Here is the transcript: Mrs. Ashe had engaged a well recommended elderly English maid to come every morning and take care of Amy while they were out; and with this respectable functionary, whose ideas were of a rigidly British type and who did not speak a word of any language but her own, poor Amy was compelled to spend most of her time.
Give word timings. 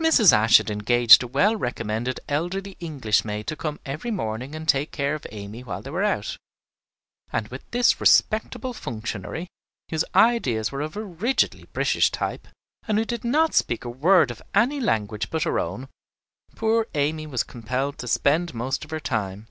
Mrs. 0.00 0.32
Ashe 0.32 0.56
had 0.56 0.70
engaged 0.70 1.22
a 1.22 1.26
well 1.26 1.56
recommended 1.56 2.20
elderly 2.26 2.74
English 2.80 3.22
maid 3.22 3.46
to 3.48 3.54
come 3.54 3.80
every 3.84 4.10
morning 4.10 4.54
and 4.54 4.66
take 4.66 4.92
care 4.92 5.14
of 5.14 5.26
Amy 5.30 5.62
while 5.62 5.82
they 5.82 5.90
were 5.90 6.02
out; 6.02 6.38
and 7.30 7.48
with 7.48 7.70
this 7.70 8.00
respectable 8.00 8.72
functionary, 8.72 9.48
whose 9.90 10.06
ideas 10.14 10.72
were 10.72 10.80
of 10.80 10.96
a 10.96 11.04
rigidly 11.04 11.64
British 11.74 12.10
type 12.10 12.48
and 12.88 12.96
who 12.96 13.04
did 13.04 13.24
not 13.24 13.52
speak 13.52 13.84
a 13.84 13.90
word 13.90 14.30
of 14.30 14.40
any 14.54 14.80
language 14.80 15.28
but 15.28 15.42
her 15.42 15.58
own, 15.58 15.90
poor 16.56 16.86
Amy 16.94 17.26
was 17.26 17.42
compelled 17.42 17.98
to 17.98 18.08
spend 18.08 18.54
most 18.54 18.86
of 18.86 18.90
her 18.90 19.00
time. 19.00 19.48